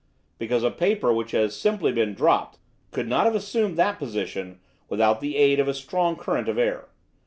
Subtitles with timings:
[0.39, 2.57] "Because a paper which has simply been dropped
[2.89, 6.89] could not have assumed that position without the aid of a strong current of air.